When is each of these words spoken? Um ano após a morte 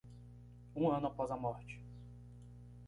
Um 0.75 0.89
ano 0.89 1.05
após 1.09 1.29
a 1.29 1.37
morte 1.37 1.79